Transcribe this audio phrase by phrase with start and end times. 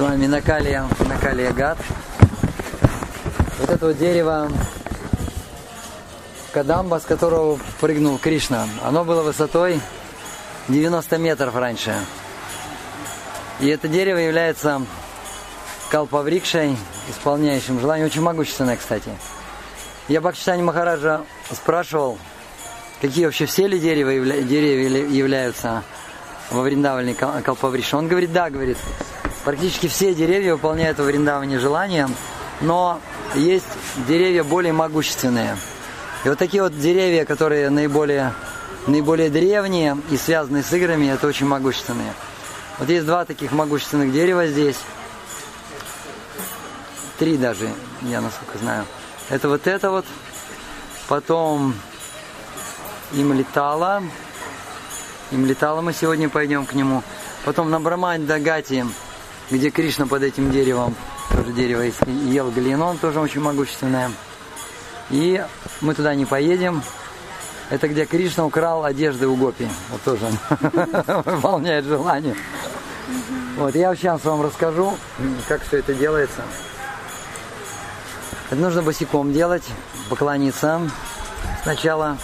[0.00, 1.76] вами Накалия, Накалия Гад.
[3.58, 4.50] Вот это вот дерево
[6.52, 8.66] Кадамба, с которого прыгнул Кришна.
[8.82, 9.80] Оно было высотой
[10.68, 11.94] 90 метров раньше.
[13.60, 14.80] И это дерево является
[15.90, 16.76] калпаврикшей,
[17.10, 18.06] исполняющим желание.
[18.06, 19.10] Очень могущественное, кстати.
[20.08, 21.22] Я Бхактичани Махараджа
[21.52, 22.18] спрашивал,
[23.02, 24.12] какие вообще все ли дерева,
[24.42, 25.82] деревья являются
[26.50, 27.98] во Вриндаване Калпавриша.
[27.98, 28.78] Он говорит, да, говорит,
[29.44, 32.08] практически все деревья выполняют во Вриндаване желания,
[32.60, 33.00] но
[33.34, 33.66] есть
[34.08, 35.56] деревья более могущественные.
[36.24, 38.34] И вот такие вот деревья, которые наиболее,
[38.86, 42.12] наиболее древние и связаны с играми, это очень могущественные.
[42.78, 44.76] Вот есть два таких могущественных дерева здесь.
[47.18, 47.68] Три даже,
[48.02, 48.84] я насколько знаю.
[49.28, 50.06] Это вот это вот.
[51.08, 51.74] Потом
[53.12, 54.02] им летало.
[55.30, 57.02] Им летало, мы сегодня пойдем к нему.
[57.44, 58.84] Потом на Брамань Дагати,
[59.50, 60.94] где Кришна под этим деревом,
[61.30, 64.10] тоже дерево есть, ел галиnon, тоже очень могущественное.
[65.10, 65.44] И
[65.80, 66.82] мы туда не поедем.
[67.68, 69.68] Это где Кришна украл одежды у Гопи.
[69.90, 70.26] Вот тоже
[71.24, 72.36] выполняет желание.
[73.56, 74.96] Вот, я сейчас вам расскажу,
[75.48, 76.42] как все это делается.
[78.50, 79.64] Это нужно босиком делать,
[80.08, 80.80] поклониться
[81.62, 82.18] сначала,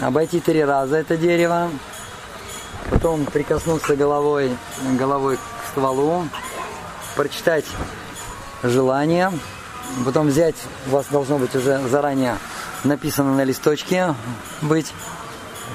[0.00, 1.70] обойти три раза это дерево,
[2.88, 4.56] потом прикоснуться головой,
[4.98, 6.28] головой к стволу,
[7.16, 7.66] прочитать
[8.62, 9.32] желание,
[10.04, 10.56] потом взять,
[10.86, 12.36] у вас должно быть уже заранее
[12.84, 14.14] написано на листочке
[14.62, 14.92] быть,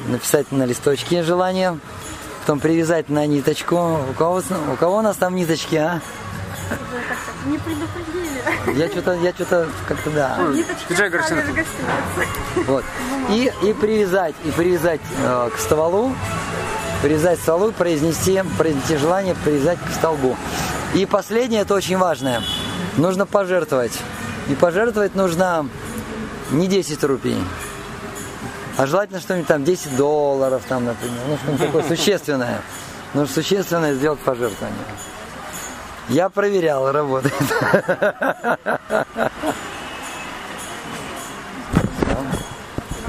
[0.08, 1.80] написать на листочке желание,
[2.42, 4.00] потом привязать на ниточку.
[4.10, 4.42] У кого,
[4.74, 6.02] у кого у нас там ниточки, а?
[7.46, 8.80] Не предупредили.
[8.80, 10.38] Я что-то, я что-то как-то да.
[10.52, 10.94] Ниточки
[12.66, 12.84] Вот.
[13.30, 16.16] И, и привязать, и привязать э, к стволу,
[17.06, 20.36] привязать к стволу, произнести, произнести желание, привязать к столбу.
[20.96, 22.42] И последнее, это очень важное.
[22.98, 23.92] Нужно пожертвовать.
[24.50, 25.70] И пожертвовать нужно
[26.50, 27.38] не 10 рупий,
[28.78, 31.20] а желательно что-нибудь там 10 долларов, там, например.
[31.28, 32.62] Ну, что-нибудь такое существенное.
[33.14, 34.80] Нужно существенное сделать пожертвование.
[36.10, 37.36] Я проверял, работает.